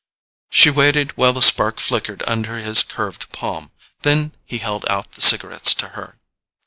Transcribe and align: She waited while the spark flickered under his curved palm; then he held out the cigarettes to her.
She 0.49 0.71
waited 0.71 1.15
while 1.15 1.31
the 1.31 1.43
spark 1.43 1.79
flickered 1.79 2.23
under 2.25 2.57
his 2.57 2.81
curved 2.81 3.29
palm; 3.31 3.69
then 4.01 4.31
he 4.47 4.57
held 4.57 4.83
out 4.89 5.11
the 5.11 5.21
cigarettes 5.21 5.75
to 5.75 5.89
her. 5.89 6.17